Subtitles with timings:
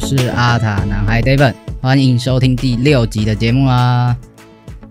[0.00, 4.16] 是阿塔男孩 David，欢迎收听第六集的节目啦。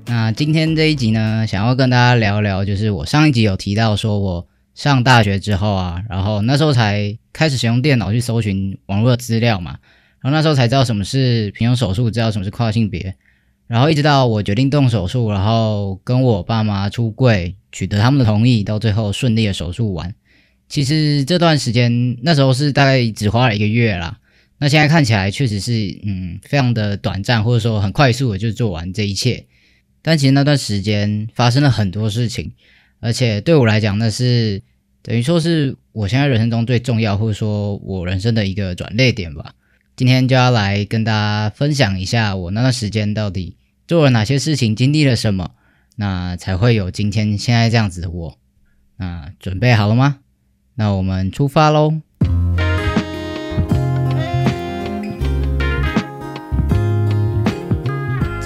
[0.05, 9.77] 那今天这一集呢，想要跟大家聊聊，就是我上一集有提到说，我上大学之后啊，然后那时候才开始使用电脑去搜寻网络资料嘛。
[10.22, 13.16] 然后那时候才知道什么是平胸手术，知道什么是跨性别，
[13.68, 20.13] 然后一直到我决定动手术，然后跟我爸妈出柜，取得他们的同意，到最后顺利的手术完。
[20.70, 24.18] 其实这段时间那时候是大概只花了一个月啦，
[24.60, 29.46] 那现在看起来确实是嗯非常的短暂，或者说很快速的就做完这一切。
[30.01, 32.51] 但其实那段时间发生了很多事情，
[32.99, 34.62] 而且对我来讲那是
[35.01, 39.55] 等于说是我现在人生中最重要，或者说我人生的一个转捩点吧。
[39.96, 43.57] 今天就要来跟大家分享一下我那段时间到底
[43.88, 45.51] 做了哪些事情，经历了什么，
[45.98, 48.38] 那才会有今天现在这样子的我。
[48.98, 50.20] 那准备好了吗？
[50.76, 52.01] 那我们出发喽！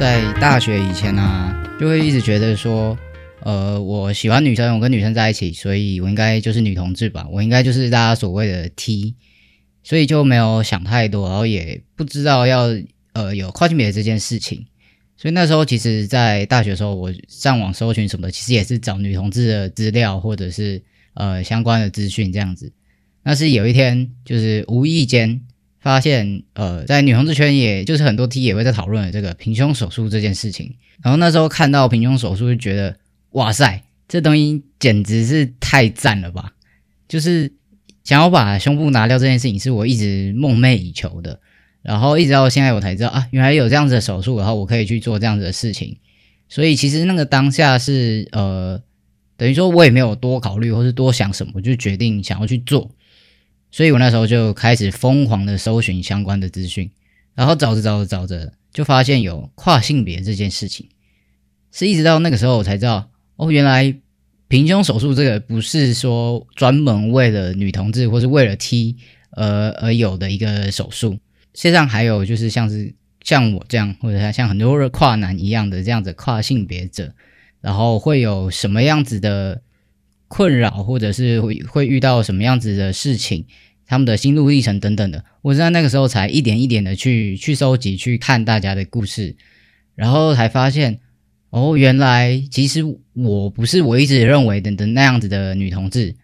[0.03, 2.97] 在大学以前呢，就会一直觉得说，
[3.39, 9.15] 呃，我喜欢女生，我跟女生在一起，所以我应该就是女同志吧，我应该就是大家所谓的 T。
[9.81, 12.67] 所以就没有想太多，然后也不知道要
[13.13, 14.65] 呃有跨性别这件事情。
[15.15, 22.73] 所以那时候其实，在大学的时候，我上网搜寻什么，其实也是找女同志的资料或者是呃相关的资讯这样子。
[23.23, 25.39] 那是有一天，就是无意间
[25.83, 30.73] 发现，呃，在女同志圈，也就是很多 T 也会在讨论这个平胸手术这件事情。
[31.03, 32.97] 然后那时候看到平胸手术，就觉得
[33.33, 36.53] 哇塞，这东西简直是太赞了吧！
[37.07, 37.53] 就是。
[38.03, 41.39] 想要把胸部拿掉这件事情是我一直梦寐以求的，
[41.81, 45.95] 然后一直到现在我才知道啊，原来有这样子的手术，然后我可以去做这样子的事情。
[46.49, 48.81] 所以其实那个当下是呃，
[49.37, 52.91] 等于说我也没有多考虑或是多想什么，我就决定想要去做。
[53.73, 56.89] 所以我那时候就开始疯狂的搜寻相关的资讯，
[57.33, 60.87] 然后找着找着找着，就发现有跨性别这件事情，
[61.71, 63.95] 是一直到那个时候我才知道哦，原来。
[64.49, 68.97] 平胸手术这个不是说专门为了女同志或是为了 T
[69.31, 71.13] 而而有的一个手术，
[71.55, 77.15] 世界上还有就是像是像我这样，或者像很多跨男一样的这样子跨性别者，
[77.61, 79.59] 然后会有什么样子的
[80.33, 83.45] 困扰，或者是会会遇到什么样子的事情，
[83.85, 89.35] 他们的心路历程等等的，我在那个时候才一点一点的去去收集去看大家的故事，
[89.93, 90.99] 然后才发现。
[91.55, 92.83] 哦，原来其实
[93.13, 96.15] 我不是我一直认为的的那样子的女同志，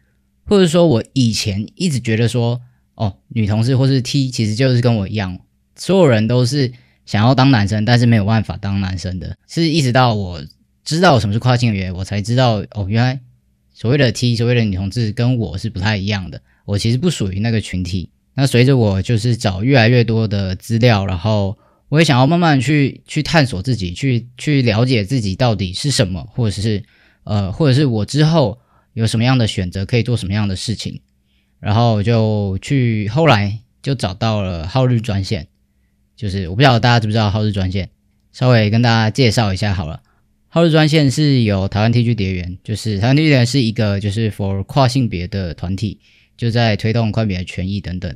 [0.47, 2.59] 或者说我以前一直觉得说，
[2.95, 5.39] 哦，女同志或是 T 其实就是跟我一样，
[5.75, 6.73] 所有人都是
[7.05, 9.37] 想要当男生，但是没有办法当男生的。
[9.47, 10.43] 是一直到我
[10.83, 13.19] 知道什么是跨性别，我才知道哦，原来
[13.79, 18.09] 所谓的 T，所谓的女同志跟我是不太一样的，我其实不属于那个群体。
[18.33, 21.57] 那随着我就是找越来越多的资料，然后。
[21.89, 26.83] 我也想要慢慢去去探索自己，去去了解自己到底是什么，或者是
[27.23, 28.59] 呃，或者是我之后
[28.93, 31.01] 有什么样的选择，可以做什么样的事情，
[31.59, 35.47] 然后就去后来就找到了浩日专线，
[36.15, 37.89] 就是我不晓得大家知不知道浩日专线，
[38.31, 40.03] 稍微跟大家介绍一下好了。
[40.51, 45.99] 浩日专线是由台湾 T G 蝶园，就是台湾 T G 蝶园是一个就是 for 跨性别的团体，
[46.35, 48.11] 就在推动跨别的权益等等。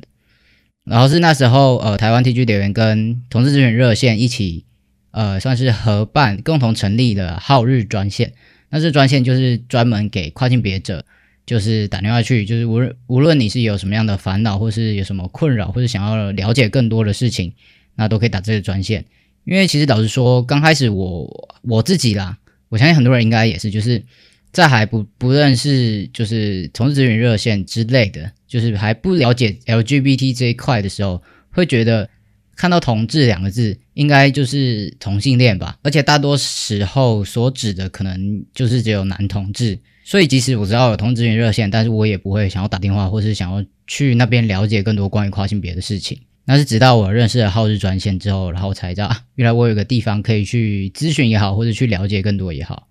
[0.83, 4.65] 然后是那时候，呃，台湾 T G 留言跟同志咨询热线一起，
[5.11, 8.33] 呃，算是合办，共同成立了好日专线。
[8.69, 11.05] 那这专线就是专门给跨性别者，
[11.45, 17.53] 就是打电话去，就是无论无论你是有什么样的烦恼，或是有什么困扰，或者想要了解更多的事情，
[17.93, 19.05] 那都可以打这个专线。
[19.45, 22.37] 因为其实老实说，刚开始我我自己啦，
[22.69, 24.03] 我相信很多人应该也是，就是
[24.51, 28.31] 在还不不认识，就是同志咨询热线之类的。
[28.47, 32.07] 就是还不了解 LGBT 这一块的时候，会觉得
[32.55, 35.79] 看到“同志”两个字，应该就是同性恋吧？
[35.81, 39.79] 而且大多时候所指的可能就是只有男同志。
[40.05, 46.19] 所以即使我知道有同志群热线，但是我也不会想要打电话，或是想要去那边了解更多关于跨性别的事情。
[46.45, 52.87] 那是直到我认识了浩日专线之后，然后才知道啊，原来我有个地方可以去咨询也好，或者去了解更多也好。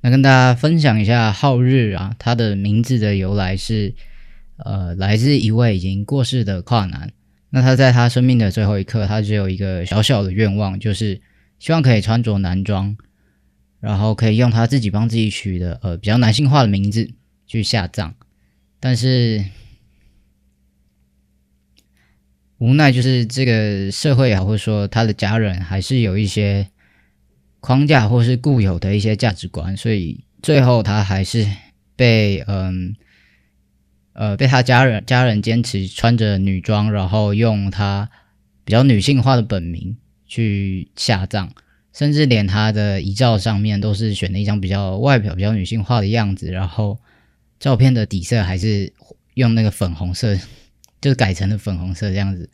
[0.00, 3.94] 那跟大家分享一下浩日啊，他的名字的由来是，
[4.56, 7.12] 呃，来自一位已经过世的跨男。
[7.50, 11.20] 那他在他生命的最后一刻，他只有一个小小的愿望，就是
[11.58, 12.96] 希望可以穿着男装，
[13.80, 17.10] 然后可以用他自己帮自己取的呃比较男性化的名字
[17.46, 18.14] 去下葬。
[18.78, 19.44] 但是
[22.58, 26.68] 无奈就是这个社会啊，或者说他的家人，还是有一些。
[27.60, 31.44] 框架或是固有的一些价值观，所以最后他还是
[31.96, 32.94] 被嗯
[34.12, 38.08] 呃被他家人家人坚持穿着女装，然后用他
[38.64, 41.50] 比较女性化的本名去下葬，
[41.92, 47.00] 甚至连他的遗照上面都是选了一张比较外表比较女性化的样子，然后
[47.58, 48.92] 照片的底色还是
[49.34, 50.38] 用那个粉红色，
[51.00, 52.50] 就改成了粉红色这样子，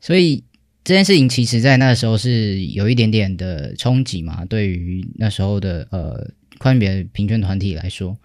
[0.00, 0.44] 所以。
[0.84, 6.28] 这件事情其实，在那时候是有一点点的冲击嘛，对于那时候的呃
[6.58, 8.18] 宽别平权团体来说，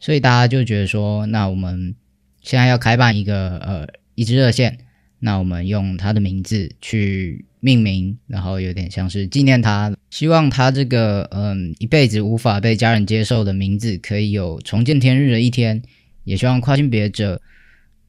[0.00, 1.94] 所以大家就觉得说，那我们
[2.42, 3.86] 现在要开办一个呃
[4.16, 4.78] 一支热线，
[5.20, 15.80] 那我们用他的名字去命名，然后有点像是纪念他，希望他这个嗯一辈子无法被家人接受的名字，可以有重见天日的一天，
[16.24, 17.40] 也希望跨性别者，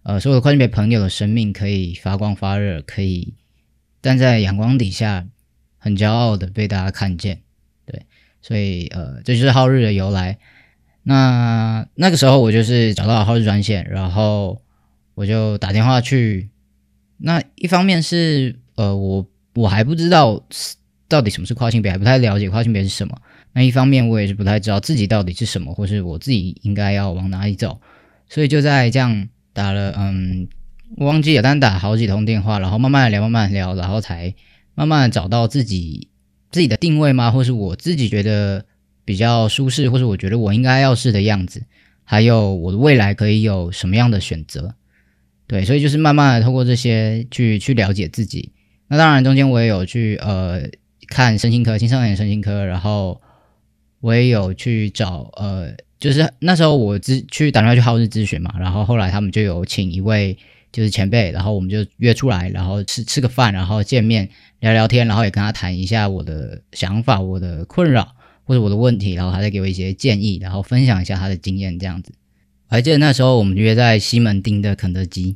[0.03, 3.33] 呃所有的跨性别朋友的生命可以发光发热，可以。
[4.01, 5.27] 站在阳光底下，
[5.77, 7.41] 很骄傲的被大家看见，
[7.85, 8.07] 对，
[8.41, 10.39] 所以呃，这就是浩日的由来。
[11.03, 14.59] 那那个时候我就是找到了浩日专线，然后
[15.13, 16.49] 我就打电话去。
[17.17, 20.43] 那一方面是呃，我我还不知道
[21.07, 23.15] 到底什么是跨性别，还不太了解跨性别是什么。
[23.53, 27.79] 那一方面我也是不太知道自己到底是什么，或是我自己应该要往哪里走。
[28.27, 30.47] 所以就在这样打了嗯。
[30.97, 34.35] 我忘记了，但打好几通电话，然后慢慢聊，慢慢聊，然后才
[34.75, 36.09] 慢慢找到自己
[36.51, 37.31] 自己的定位吗？
[37.31, 38.65] 或是我自己觉得
[39.05, 41.63] 比较舒适，或是我觉得我应该要是的样子，
[42.03, 44.75] 还有我的未来可以有什么样的选择？
[45.47, 48.51] 对，所以就是慢慢的透过这些去去了解自己。
[48.89, 50.63] 那当然中间我也有去呃
[51.07, 53.21] 看身心科、青少年身心科，然后
[54.01, 60.37] 我也有去找呃，就是那时候我咨去打电话去浩日咨询嘛，然后后来他们就有请一位。
[60.73, 64.29] 就是前辈，然后我们就约出来，然后吃吃个饭，然后见面
[64.61, 68.15] 聊聊天，然后也跟他谈一下我的想法、我的困扰
[68.45, 72.13] 或者我的问题，然后他再给我一些建议，然后分享一下他的经验这样子。
[72.69, 75.35] 我还记得那时候我们约在西门町的肯德基，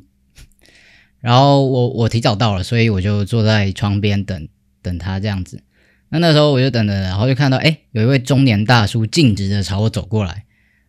[1.20, 4.48] 然后我我提早到了，所以我就坐在窗边等
[4.80, 5.62] 等他这样子。
[6.08, 10.45] 那那时候我就等着，然后就看到哎，有一位中年大叔径直的朝我走过来，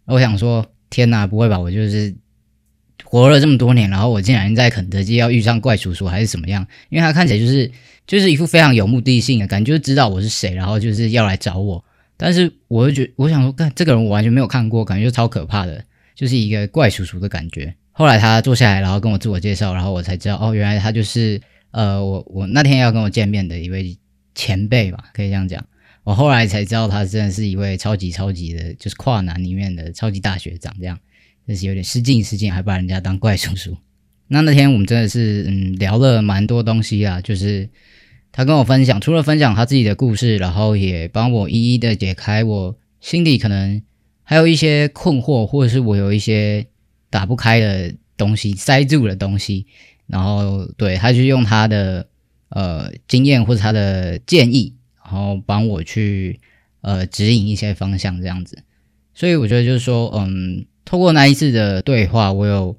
[0.07, 2.15] 我想说天哪，不会吧，我就是。
[3.03, 6.67] 活了这么多年，然后我竟然在肯德基要遇上怪叔叔还是怎么样？
[6.89, 7.71] 因为他看起来就是
[8.05, 11.85] 就是一副非常有目的性的感觉，就知道我是谁，然后就是要来找我。
[12.17, 15.81] 但是我就觉我想说，看这个人我完全没有看过，感觉就超可怕的，
[16.15, 17.73] 就是一个怪叔叔的感觉。
[17.93, 21.39] 后来他坐下来，然后跟我自我介绍，然后我才知道哦，原来他就是
[21.71, 23.97] 呃我我那天要跟我见面的一位
[24.35, 25.65] 前辈吧，可以这样讲。
[26.07, 30.97] 我后来才知道他真的是一位超级超级的，就是跨男里面的超级大学长这样。
[31.45, 33.75] 就是有点失敬失敬，还把人家当怪叔叔。
[34.29, 37.69] 那那天我们真的是嗯聊了蛮多东西啊，就是
[38.31, 43.81] 他跟我分享，除了分享他自己的故事，然后也帮我一一的解开我心里可能
[44.23, 46.67] 还有一些困惑，或者是我有一些
[47.09, 49.67] 打不开的东西塞住的东西。
[50.05, 52.07] 然后对他就用他的
[52.47, 54.73] 呃经验或者他的建议，
[55.07, 56.39] 然后帮我去
[56.81, 58.59] 呃指引一些方向这样子。
[59.13, 60.65] 所以我觉得就是说嗯。
[60.89, 62.73] 透过那一次的对话，我有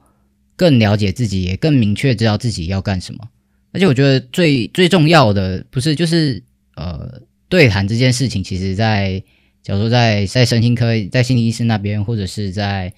[0.56, 3.28] 更了解自己，也更明确知道自己要干什么。
[3.70, 6.42] 而且我觉得最最重要的不是就是
[6.74, 7.20] 呃
[7.50, 9.22] 对谈这件事情，其实在
[9.62, 12.94] 假如说在在神经科在心理医生那边，或者是在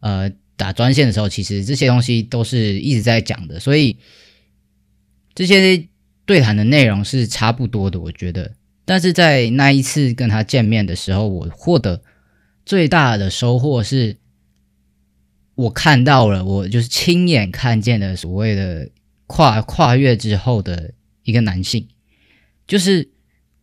[0.00, 3.60] 呃打专线的时候，其实这些东西都是一直在讲的。
[3.60, 3.98] 所以
[5.34, 5.88] 这些
[6.24, 8.52] 对谈的内容是差不多的，我觉得。
[8.84, 12.02] 但是在那一次跟他见面的时候，我获得
[12.64, 14.16] 最大的收获是。
[15.56, 18.90] 我看到了，我就是亲眼看见了所谓的
[19.28, 21.86] 跨跨越之后的一个男性，
[22.66, 23.08] 就是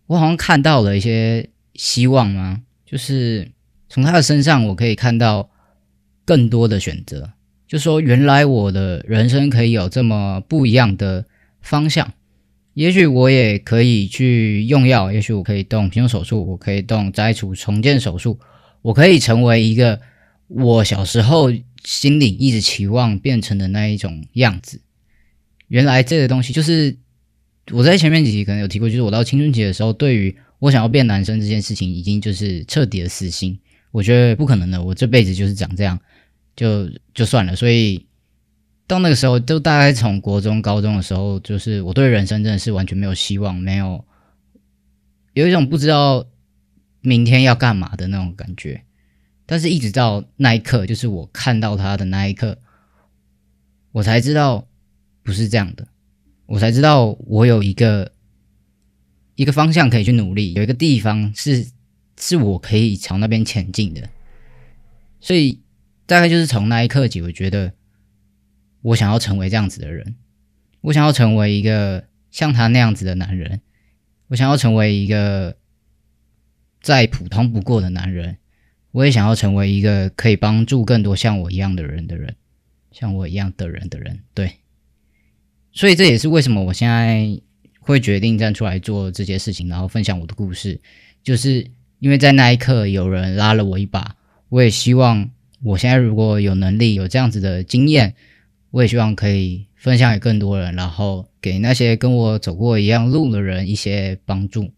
[0.08, 2.62] 我好像看到了一些希望吗？
[2.86, 3.51] 就是
[3.90, 5.50] 从他的身上，我可以看到
[6.24, 7.34] 更多的选择，
[7.68, 11.25] 就说原来我的人生可以有这么不一样的
[11.62, 12.13] 方向，
[12.74, 18.40] 也许我也可以去用药，也许我可以动平胸手术，我可以动摘除重建手术，
[18.82, 20.00] 我可以成为一个
[20.48, 21.51] 我小时候。
[21.84, 24.82] 心里一直期望变成的那一种样子，
[25.68, 26.96] 原来这个东西就是
[27.72, 33.58] 我在前面几集可能有提过，就是我到青春期的时候，对于我想要变男生这件事情已经就是彻底的死心，
[33.90, 36.00] 我觉得不可能的，我这辈子就是长这样，
[36.56, 37.56] 就就算了。
[37.56, 38.06] 所以
[38.92, 44.04] 到那个时候，都大概从国中、高中的时候，就是我对人生真的是完全没有希望，没有
[45.32, 46.28] 有一种不知道
[47.00, 48.84] 明天要干嘛的那种感觉。
[49.46, 52.58] 但是，一直到那一刻，就是我看到他的那一刻，
[53.94, 54.68] 我才知道
[55.24, 55.88] 不是这样的，
[56.46, 58.12] 我才知道我有一个
[59.36, 61.66] 一个方向可以去努力，有一个地方是
[62.20, 64.10] 是我可以朝那边前进的。
[65.22, 65.62] 所以，
[66.06, 67.72] 大概就是从那一刻起，我觉得
[68.82, 70.16] 我想要成为这样子的人，
[70.82, 73.62] 我想要成为一个像他那样子的男人，
[74.28, 75.56] 我想要成为一个
[76.82, 78.38] 再普通不过的男人。
[78.92, 82.36] 我也想要成为一个可以帮助更多像我一样的人的人，
[82.92, 84.52] 像我一样的人的人，对。
[85.72, 87.26] 所以这也是为什么我现在
[87.80, 90.82] 会决定站出来做这件事情，然后分享我的故事，
[91.24, 91.66] 就是
[92.00, 94.18] 因为在那一刻有人拉了我一把。
[94.50, 95.30] 我也希望
[95.64, 98.14] 我现在如果有能力有这样子的经验，
[98.72, 104.72] 我也希望可以分享给更多人，然后给那些跟我走过一样路的人一些帮助，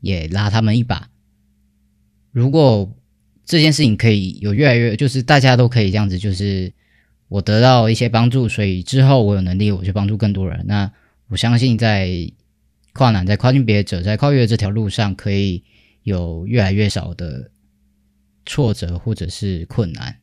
[0.00, 1.08] 也拉他们一把。
[2.32, 2.94] 如果
[3.44, 6.72] 这件事情可以有越来越，就是大家都可以这样子，就是
[7.28, 10.64] 我得到一些帮助，所以之后我有能力，我去帮助更多人。
[10.66, 10.90] 那
[11.28, 12.32] 我相信，在
[12.92, 15.62] 跨男、在跨境别者在跨越这条路上，可以
[16.02, 17.50] 有越来越少的
[18.46, 20.16] 挫折或者是困难。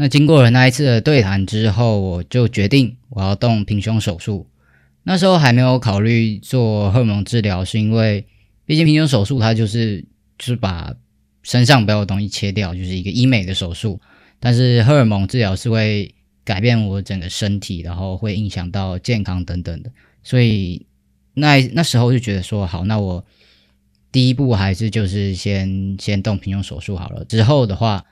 [0.00, 4.46] 那经过了那一次的对谈之后，我就决定我要动平胸手术。
[5.02, 8.24] 那时候还没有考虑做荷尔蒙治疗，是因为
[8.64, 10.02] 毕竟平胸手术它就是
[10.38, 10.94] 就是把
[11.42, 14.00] 身上不要的东西切掉，就是一个医美的手术。
[14.38, 16.14] 但是荷尔蒙治疗是会
[16.44, 19.92] 改变我整个身体，然后会影响到健康等等的。
[20.22, 20.86] 所以
[21.34, 23.22] 那那时候就觉得说，好，那我
[24.10, 27.22] 第一步还是就是先先动平胸手术好了。
[27.26, 28.02] 之后的话，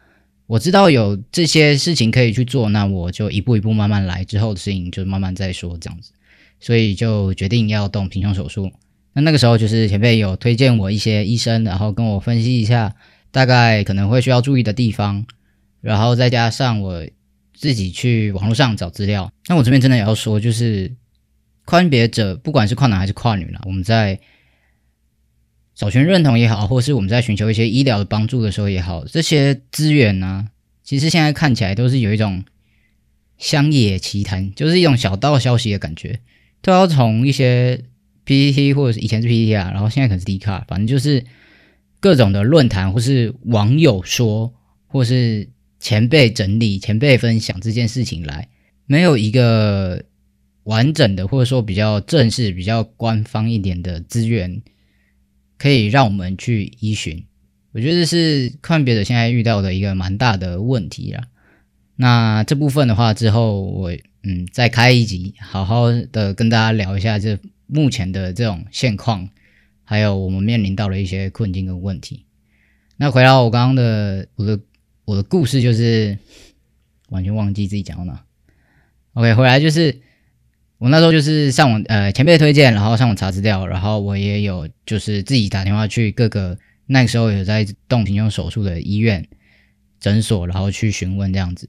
[0.49, 4.25] 我知道有这些事情可以去做，那我就一步一步慢慢来。
[4.25, 6.11] 之后的事情就慢慢再说，这样子。
[6.59, 8.73] 所以就决定要动平胸手术。
[9.13, 12.97] 那那个时候就是前辈有推荐我一些医生，然后跟我分析一下。
[13.31, 15.27] 大概可能会需要注意的地方，
[15.83, 17.07] 然后再加上我
[17.53, 19.31] 自己去网络上找资料。
[19.49, 20.91] 那我这边真的也要说，就是
[21.67, 24.19] 跨性别者，不管是跨男还是跨女啦，我们在
[25.79, 30.49] 找寻认同也好，或是我们在寻求一些医疗的帮助的时候也好，这些资源呢，
[30.83, 32.45] 其实现在看起来都是有一种
[33.39, 36.19] 乡野奇谈，就是一种小道消息的感觉，
[36.61, 37.85] 都要从一些
[38.25, 41.25] PPT 或者是以前是 PPT 啊，然后现在可能是 D 卡，反正就是。
[42.01, 44.55] 各种的论坛，或是网友说，
[44.87, 45.49] 或是
[45.81, 48.47] 前辈整理、前辈分享这件事情来，
[48.87, 50.05] 没有一个
[50.63, 54.63] 完整的，或者说比较正式、比较官方一点的资源，
[55.59, 57.27] 可以让我们去依循。
[57.73, 61.25] 我觉得是看别的现在遇到的一个蛮大的问题啦。
[61.97, 69.29] 那这部分的话，之后我嗯再开一集，好好的跟大家聊一下这目前的这种现况。
[69.85, 72.27] 还有我们面临到了一些困境跟问题。
[72.99, 74.61] 那回到我刚刚的我的
[75.07, 76.19] 我的故事，就是
[77.09, 78.23] 完全忘记自己讲到哪。
[79.15, 79.99] OK，回来就是
[80.79, 86.57] 我那时候就是上网呃前辈推荐，然后上网查资料，然后我也有就是自己打电话去各个
[86.87, 89.27] 那个时候有在动平胸手术的医院
[89.99, 91.69] 诊所，然后去询问这样子。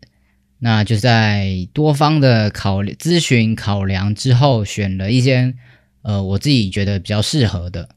[0.59, 5.55] 那就在多方的考咨询考量之后，选了一间
[6.01, 7.89] 呃我自己觉得比较适合的。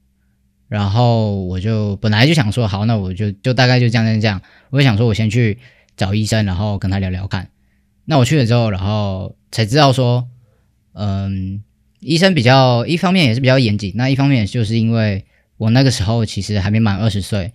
[0.69, 4.41] 然后我就本来就想说，好，那我就就大概就这样这样这样。
[4.71, 5.59] 我就想说，我先去
[5.99, 7.51] 找医生，然后跟他聊聊看。
[8.07, 10.27] 那我去了之后，然后才知道说，
[10.93, 11.63] 嗯，
[12.01, 15.25] 医生比较一方面也是比较严谨，那一方面就是因为
[15.57, 17.53] 我那个时候其实还没满二十岁，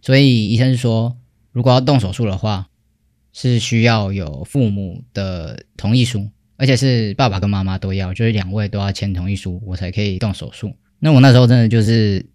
[0.00, 1.16] 所以医生说，
[1.52, 2.68] 如果要动手术的话，
[3.32, 10.74] 是需要有父母的同意书，而且是爸爸跟妈妈都要，就是两位都要签同意书，我才可以动手术。
[10.98, 12.26] 那我那时候真的就是。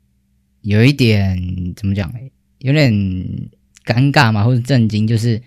[0.62, 1.40] 有一点
[1.76, 2.12] 怎么讲？
[2.58, 2.92] 有点
[3.86, 5.06] 尴尬嘛，或者震惊。
[5.06, 5.40] 就是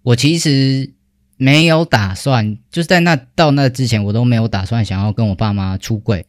[0.00, 0.90] 我其实
[1.36, 6.26] 没有打算，就是在那到那之前，我都没有打算想要跟我爸妈出柜。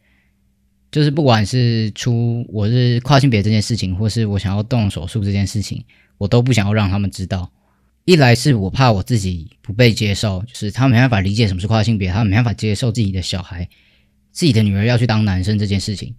[0.90, 5.84] 就是不管是出我是跨性别这件事情，或是我想要动手术这件事情，
[6.16, 7.52] 我都不想要让他们知道。
[8.04, 13.68] 一来是我怕我自己不被接受，就是他没办法理解什么是跨性别，他没办法接受自己的小孩、
[14.30, 16.14] 自己的女儿要去当男生这件事情。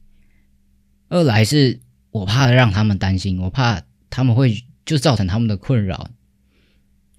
[1.08, 1.79] 二来是
[2.12, 6.10] 我怕让他们担心，我怕他们会就造成他们的困扰，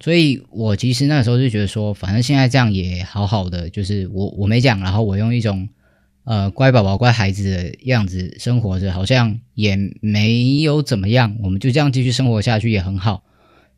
[0.01, 5.67] 所以我其实那时候就觉得说，反正现在这样也好好的，就是我我没讲，然后我用一种
[6.23, 13.23] 呃乖宝宝、乖孩子的样子生活着，好像也没有怎么样，我们就这样继续生活下去也很好，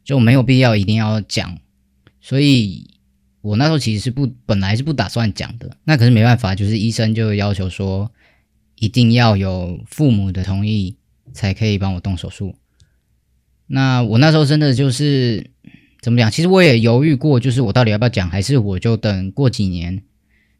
[0.03, 1.57] 就没有必要一定要讲。
[2.19, 2.87] 所以
[3.41, 8.11] 我那时候其实是不本来是不打算讲的，那可是没办法，就是医生就要求说
[8.75, 10.97] 一定要有父母的同意
[11.33, 12.53] 才可以帮我动手术。
[13.65, 15.49] 那我那时候真的就是
[16.01, 16.31] 怎么讲？
[16.31, 20.01] 其实我也犹豫过，就是我到底要不要讲，还是我就等过几年，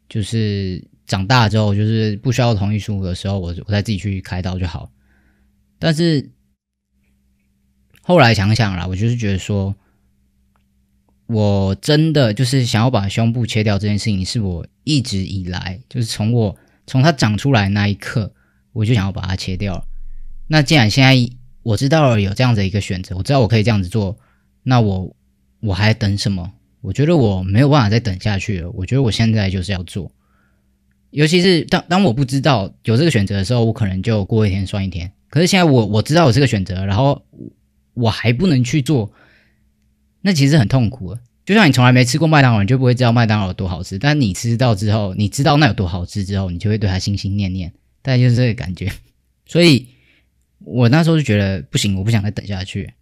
[0.08, 4.90] 就是长大之后，就是不需要同意书的时候，我我再自己去开刀就好。
[5.78, 6.30] 但是
[8.02, 9.74] 后来想想啦，我就是觉得说，
[11.26, 16.56] 我真的就是想要把胸部切掉这件事情，是我一直以来就是从我
[16.86, 18.32] 从它长出来那一刻，
[18.72, 19.86] 我就想要把它切掉。
[20.46, 21.34] 那既然现在。
[21.64, 24.18] 我知道了有这样子一个选择，我知道我可以这样子做，
[24.64, 25.14] 那我
[25.62, 26.52] 我还等什么？
[26.82, 28.70] 我觉得我没有办法再等下去了。
[28.72, 30.10] 我觉得我现在就是要做，
[31.10, 35.10] 尤其是当当我不知道有这个选择的时候，我可能就过一天算一天。
[35.30, 37.22] 可是现在我我知道有这个选择，然后
[37.94, 39.12] 我还不能去做，
[40.20, 41.16] 那其实很痛苦。
[41.46, 43.98] 就像你从来没吃过麦当劳，你就不会知道麦当劳有多好吃。
[43.98, 47.72] 但你吃到之后，你知道那有多好吃之后，你就会对它心心念念。
[48.02, 48.90] 大概就是这个感觉，
[49.46, 49.86] 所以。
[50.64, 52.94] 我那时候就觉得不行，我不想再等下去。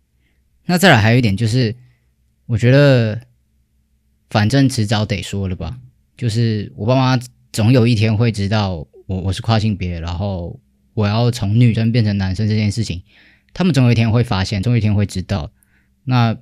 [0.65, 1.77] 那再来还有一点就是，
[2.51, 3.21] 我觉得
[4.29, 5.79] 反正迟早得说了吧。
[6.17, 10.59] 就是我爸妈总有一天会知道我我是跨性别，然后
[10.95, 13.05] 我要从女生变成男生这件事情，
[13.55, 15.53] 他们总有一天会发现，总有一天会知道。
[16.03, 16.37] 那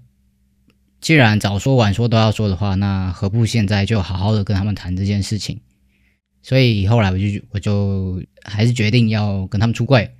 [0.98, 5.60] 既然早说晚说都要说的话，那何不现在就好好的跟他们谈这件事情？
[6.42, 10.12] 所以后来我就我就还是决定要跟他们出柜。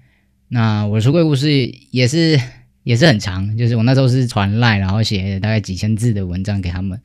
[0.49, 1.51] 那我出柜故事
[1.91, 2.39] 也是
[2.85, 7.01] 也是很长，就是我那时候是传赖，然后写大概几千字的文章给他们。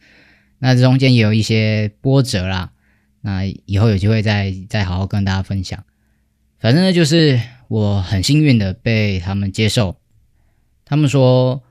[0.59, 2.71] 那中间也有一些波折啦，
[3.19, 5.83] 那以后有机会再再好好跟大家分享。
[6.59, 9.97] 反正呢，就是我很幸运的被他们接受。
[10.85, 11.61] 他们说，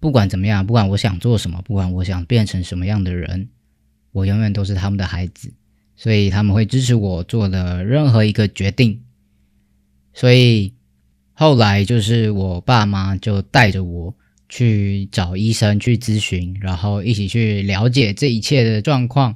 [0.00, 3.48] 不管怎么样，不管我想做什么，不管我想变成什么样的人，
[4.12, 5.54] 我永远都是他们的孩子，
[5.96, 9.02] 所以他们会支持我做的任何一个决定。
[10.12, 10.74] 所以。
[11.40, 14.14] 后来就是我爸妈就带着我
[14.50, 19.34] 去找医生去咨询，然后一起去了解这一切的状况，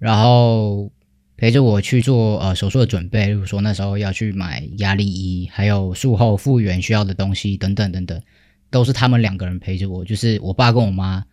[0.00, 0.90] 然后
[1.36, 8.20] 陪着我去做呃手术的准备，比如说那时候要去买压力衣，还有术后复原需要的东西等等等等，
[8.68, 10.04] 都是他们两个人陪着我。
[10.04, 11.24] 就是我爸跟我妈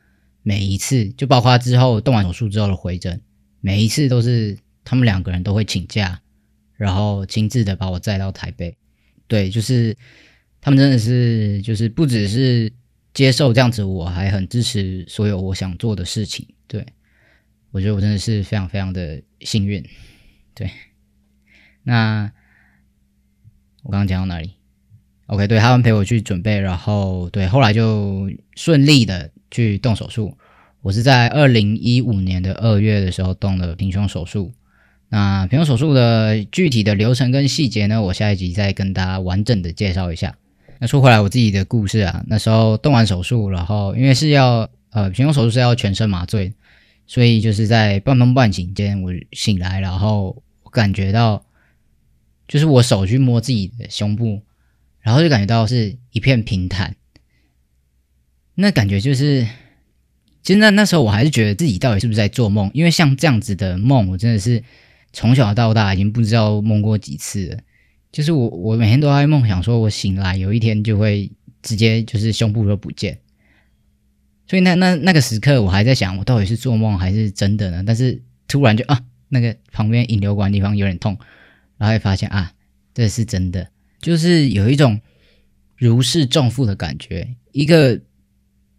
[0.44, 3.20] 每一次，就包括之后动完手术之后的回诊，
[3.60, 6.22] 每一次都是他们两个人都会请假，
[6.76, 8.78] 然后亲自的把我载到台北。
[9.28, 9.96] 对，就是
[10.62, 12.72] 他们真的是，就是不只是
[13.14, 16.48] 接受这样子，我还很支持所有我想做的事情。
[16.68, 16.86] 对
[17.72, 19.84] 我觉得我真的是非常非常的幸运。
[20.54, 20.70] 对，
[21.84, 22.32] 那
[23.84, 24.54] 我刚刚讲到哪里
[25.28, 30.38] ？OK，对他们陪我去准备，然后对，后来就顺利的去动手术。
[30.82, 34.54] 我是在二零一五年的二月的时候动了平胸手术。
[35.16, 38.02] 那平胸手术的具体的流程跟细节呢？
[38.02, 40.36] 我下一集再跟大家完整的介绍一下。
[40.78, 46.52] 那说回来，我自己的故事啊，那时候动完手术，然后因为是要呃平胸手术是要全身麻醉，
[47.08, 51.46] 所以就是在半梦半醒间，我醒来，然后我感觉到
[52.46, 54.42] 就是我手去摸自己的胸部，
[55.00, 56.94] 然后就感觉到是一片平坦，
[58.56, 59.48] 那感觉就是，
[60.44, 64.62] 其实那那时候我还是觉得自己到底是不是在做梦，因为像这样子的梦，我真的是。
[65.16, 67.60] 从小到大已经不知道梦过几次了，
[68.12, 73.18] 就是我我每天都在梦想，说我醒来有一天就会直接就是胸部都不见，
[74.46, 77.82] 所以那那那个时刻我还在想，我到底是做梦还是真的呢？
[77.88, 81.18] 但是突然就啊，那个旁边引流管地方有点痛，
[81.78, 82.52] 然后发现啊，
[82.94, 83.70] 这是真的，
[84.02, 85.00] 就是有一种
[85.78, 88.02] 如释重负的感觉，一个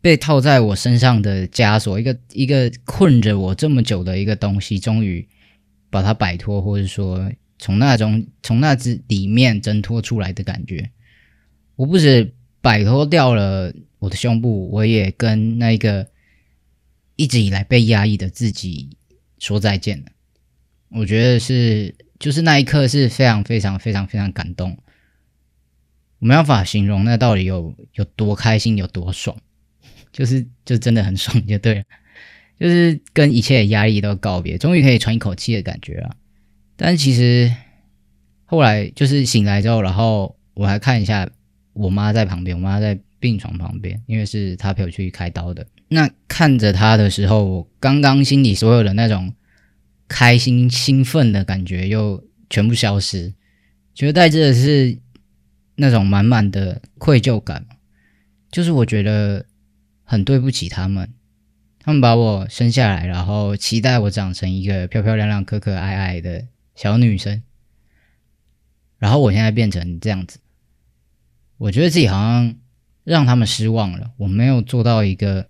[0.03, 5.27] 被套在我身上的枷锁，一个一个困着我这么久的一个东西，终于。
[5.90, 10.90] 把它摆脱，或者说从那种从那只里面挣脱出来的感觉，
[11.77, 16.09] 我不止摆脱掉了我的胸部，我也跟那一个
[17.16, 18.96] 一直以来被压抑的自己
[19.38, 20.07] 说再见了。
[20.88, 24.79] 我觉得是，就是那一刻是非常非常非常非常感动，
[26.18, 29.37] 我没办法形容那到底有有多开心，有多爽，
[30.12, 31.85] 就是就真的很爽，就对了。
[32.59, 36.16] 就是跟一切的压力都告别，终于可以喘一口气的感觉了。
[36.77, 37.53] 但其实
[38.45, 41.29] 后来就是醒来之后，然后我还看一下
[41.73, 45.66] 我妈在旁边，我妈在病床旁边，因为是她陪我去开刀的。
[45.88, 49.33] 那看着她的时候，我刚刚心里所有的那种
[50.09, 53.33] 开心兴奋的感觉又全部消失，
[53.95, 54.99] 觉得带着的是
[55.77, 57.66] 那种满满的愧疚感，
[58.51, 59.45] 就是我觉得
[60.05, 61.09] 很对不起他们，
[61.87, 67.44] 他们把我生下来，然后期待我长成一个漂漂亮亮、可可爱爱的小女生，
[68.99, 70.40] 然后我现在变成这样子，
[71.59, 72.57] 我觉得自己好像
[73.05, 75.49] 让他们失望了，我没有做到一个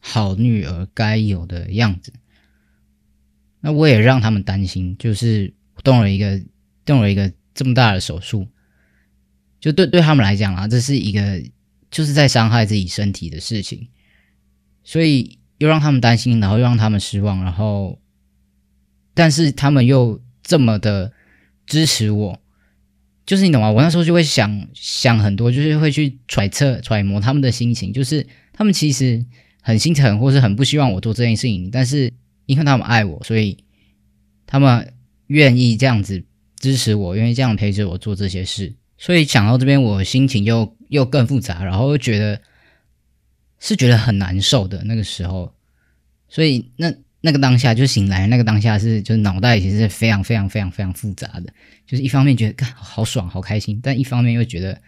[0.00, 2.14] 好女儿该有的样子。
[3.60, 5.52] 那我也让他们担心，就是
[5.84, 6.42] 动了一个
[6.86, 8.48] 动了一个这么大的手术，
[9.60, 11.42] 就对对他们来讲啊，这是一个
[11.90, 13.88] 就是在伤害自己身体的事情，
[14.84, 17.98] 所以又让他们担心，然后又让他们失望，然后，
[19.14, 21.12] 但是他们又这么的
[21.66, 22.40] 支持我，
[23.26, 23.70] 就是你懂吗？
[23.70, 29.24] 我那时候就会想想很多，就是会去揣测揣摩他们的心情，就是他们其实
[29.60, 32.12] 很心疼，或是很不希望我做这件事情，但是。
[32.48, 33.62] 因为他们爱我，所以
[34.46, 34.94] 他们
[35.26, 36.24] 愿意这样子
[36.58, 38.74] 支持我，愿意这样陪着我做这些事。
[38.96, 42.40] 所以想到这边，我心情又又更复杂，然后又觉得
[43.58, 45.54] 是觉得很难受的那个时候。
[46.28, 51.52] 所以那那个当下就醒来，那个当下是就是脑袋其实是非常非常非常非常复杂的。
[51.86, 54.80] 就是一方面觉得好爽好开心，但一方面又觉得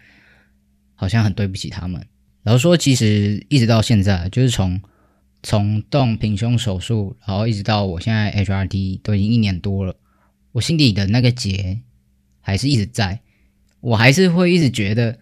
[0.95, 2.07] 好像很对不起他们。
[2.43, 4.81] 然后说，其实一直到现在，就是从。
[5.43, 9.97] 从动平胸手术，然后一直到我现在 HRT 都已经一年多了，
[10.53, 11.81] 我心里的那个结
[12.43, 13.21] 还是一直在，
[13.81, 15.19] 我还是会一直觉得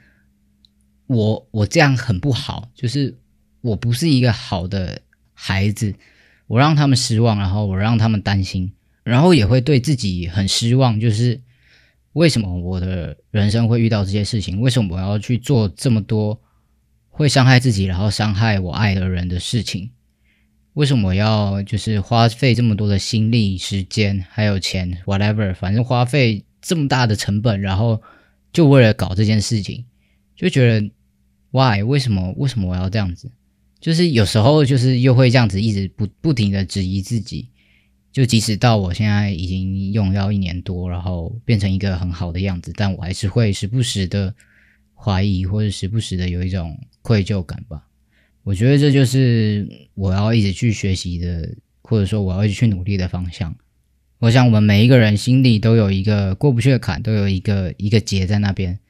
[1.09, 3.19] 我我这样很不好，就是
[3.61, 5.95] 我不是一个好的孩子，
[6.47, 11.41] 我让他们失望，然后我让他们担心，然后也会对自己很失望，就是
[12.13, 14.61] 为什么我的人生会遇到这些事情？
[14.61, 16.41] 为什么我要去做这么多
[17.09, 19.91] 会伤害自己，然后伤害我爱的人的事情？
[20.75, 28.01] 为什么要就是花费这么多的心力、时间还有钱，whatever，反正花费这么大的成本，然后
[28.53, 29.87] 就为了搞这件事情，
[30.37, 30.89] 就觉得
[31.51, 31.83] why？
[31.83, 32.33] 为什么？
[32.37, 33.31] 为什么我要这样子？
[33.81, 37.49] 就是有时候就是又会这样子一直不不停的质疑自己，
[38.11, 44.35] 就即使到我现在已经用药一年多，然后变成一个很好的样子，但我还是会时不时的
[44.95, 47.85] 怀疑，或者时不时的有一种愧疚感吧。
[48.43, 53.55] 我觉得这就是我要一直去学习的，或者说我要一直去努力的方向。
[54.19, 58.81] 我想我们每一个人心里都有一个过不去的坎，都有一个一个结在那边。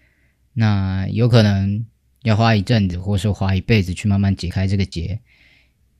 [0.54, 1.84] 那有可能
[2.28, 5.18] 要花一阵子，或是花一辈子去慢慢解开这个结，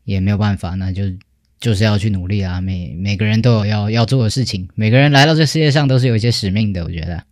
[0.05, 0.75] 也没有办法。
[0.75, 1.03] 那就
[1.59, 2.61] 就是要去努力啊！
[2.61, 6.85] 每每个人都有要要做的事情，每个人来到这世界上都是有一些使命的。
[6.85, 7.25] 我觉得，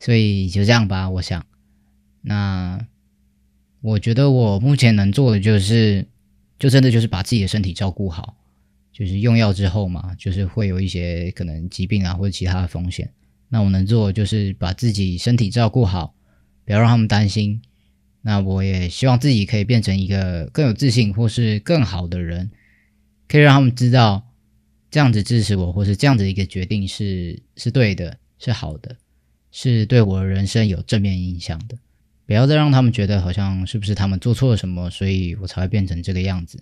[0.00, 1.08] 所以就这样吧。
[1.10, 1.46] 我想，
[2.22, 2.86] 那。
[3.84, 6.06] 我觉得我目前能做的就是，
[6.56, 8.36] 就真的就是把自己的身体照顾好，
[8.92, 13.10] 就是用药之后嘛，就是会有一些可能疾病啊或者其他的风险。
[13.48, 16.14] 那我能做的就是把自己身体照顾好，
[16.64, 17.60] 不要让他们担心。
[18.22, 22.50] 那我也希望自己可以变成一个更有自信或是更好的人，
[23.28, 24.30] 可以让他们知道
[24.90, 28.96] 这样子支持我或是这样子一个决定是是对的，是好的，
[29.50, 31.76] 是对我的人生有正面影响的。
[32.24, 36.60] 不要再让他们觉得好像是不是他们做错了什么，所以我才会变成这个样子，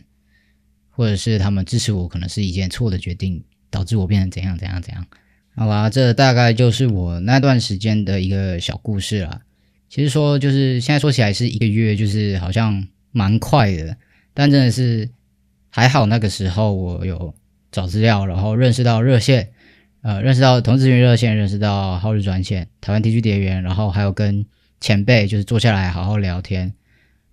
[0.88, 5.07] 或者是他们支持我可能是一件错的决定，导致我变成怎样怎样怎样。
[5.55, 9.42] 好吧，这大概就是我那段时间的一个小故事啦。
[9.90, 13.94] 其实说就是现在说起来是一个月，就是好像蛮快的，
[14.33, 15.11] 但真的是
[15.68, 17.35] 还好那个时候我有
[17.70, 19.50] 找资料，然后认识到热线，
[20.00, 24.46] 呃，认识到同志咨询热线，认识到浩日专线、台湾地区蝶员，然后还有跟。
[24.83, 26.72] 前辈就是坐下来好好聊天，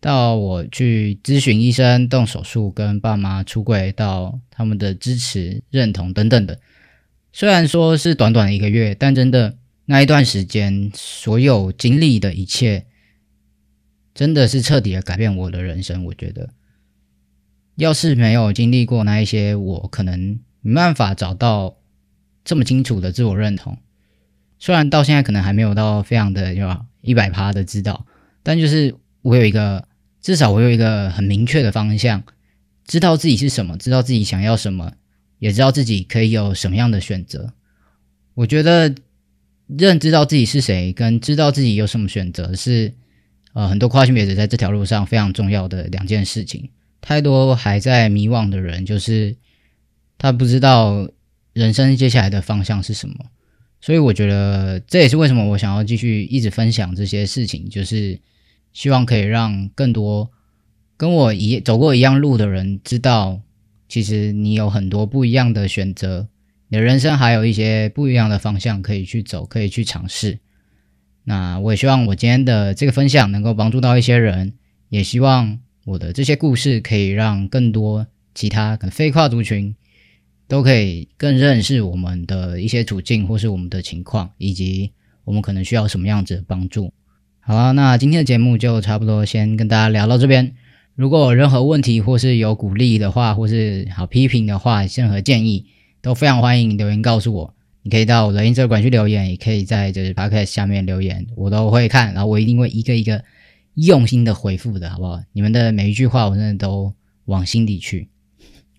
[0.01, 6.59] 到我去咨询医生、动手术、跟爸妈出柜，到他们的支持、认同等等的。
[7.31, 9.55] 虽然说是短短一个月，但真的
[9.87, 12.85] 那一段时间，所有经历的一切，
[14.13, 16.05] 真的是彻底的改变我的人生。
[16.05, 16.51] 我觉得，
[17.75, 21.77] 要是没有经历过那一些，我可能没办法找到
[22.45, 23.77] 这么清楚的自我认同。
[24.59, 26.85] 虽然到现在可能还没有到非常的，要？
[27.01, 28.05] 一百趴的知道，
[28.43, 29.87] 但就是我有一个，
[30.19, 32.21] 至少我有一个很明确的方向，
[32.85, 34.91] 知道自己是什么，知道自己想要什么，
[35.39, 37.53] 也知道自己可以有什么样的选择。
[38.33, 38.93] 我觉得
[39.67, 42.93] 认知到自己是谁，跟知道自己有什么选择，是
[43.53, 46.69] 呃很多跨性别者在这条路上非常重要的两件事情。
[47.01, 49.35] 太多还在迷惘的人，就是
[50.17, 51.09] 他不知道
[51.53, 53.15] 人生接下来的方向是什么。
[53.79, 58.19] 所以我觉得这也是为什么我想要继续一直分享这些事情，就是
[58.73, 60.31] 希望可以让更多
[60.97, 63.41] 跟我一走过一样路的人知道，
[63.87, 66.27] 其实你有很多不一样的选择，
[66.69, 70.39] 你的人生还有一些不一样的方向可以去走，可以去尝试。
[71.23, 74.53] 那我也希望我今天的这个分享能够帮助到一些人，
[74.89, 79.75] 也希望我的这些故事可以让更多其他可能非跨族群
[80.47, 84.91] 都可以更认识我们的一些处境或是我们的情况，以及
[85.25, 86.93] 我们可能需要什么样子的帮助。
[87.39, 90.53] 好啊，那今天的节目就差不多先跟大家聊到这边。
[90.95, 95.65] 如果有任何问题或是有鼓励的话，或是好批评的话，任何建议
[96.07, 97.53] 都非常欢迎留言告诉我。
[97.83, 103.25] 你可以到我的 Instagram 去留言，也可以在就是 Podcast 下面留言，我都会看，然后我一定会一个一个
[103.75, 105.21] 用心的回复的，好不好？
[105.33, 106.93] 你们的每一句话，我真的都
[107.25, 108.07] 往心底去，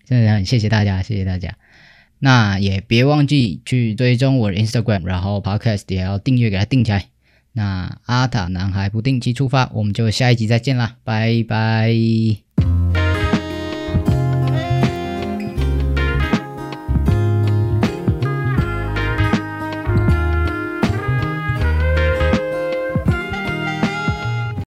[0.05, 1.55] 真的很谢谢大家，谢谢大家。
[2.17, 7.05] 那也别忘记去追踪我的 Instagram，然后 Podcast 也要订阅给它订起来。
[7.53, 12.48] 那阿塔男孩不定期出发，我们就下一集再见啦，拜拜。